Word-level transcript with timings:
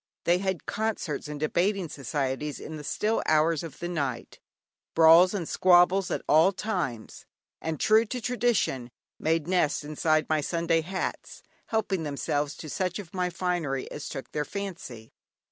They 0.23 0.39
had 0.39 0.65
concerts 0.65 1.27
and 1.27 1.39
debating 1.39 1.87
societies 1.87 2.59
in 2.59 2.75
the 2.75 2.83
still 2.83 3.21
hours 3.27 3.61
of 3.61 3.77
the 3.77 3.87
night, 3.87 4.39
brawls 4.95 5.35
and 5.35 5.47
squabbles 5.47 6.09
at 6.09 6.23
all 6.27 6.51
times; 6.51 7.27
and 7.61 7.79
true 7.79 8.05
to 8.05 8.19
tradition, 8.19 8.89
made 9.19 9.47
nests 9.47 9.83
inside 9.83 10.27
my 10.27 10.41
Sunday 10.41 10.81
hats, 10.81 11.43
helping 11.67 12.01
themselves 12.01 12.55
to 12.57 12.67
such 12.67 12.97
of 12.97 13.13
my 13.13 13.29
finery 13.29 13.91
as 13.91 14.09
took 14.09 14.31
their 14.31 14.43
fancy. 14.43 15.11